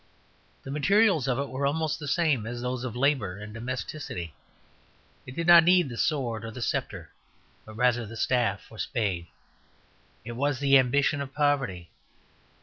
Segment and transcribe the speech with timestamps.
[0.63, 4.33] The materials of it were almost the same as those of labour and domesticity:
[5.27, 7.11] it did not need the sword or sceptre,
[7.65, 9.27] but rather the staff or spade.
[10.25, 11.91] It was the ambition of poverty.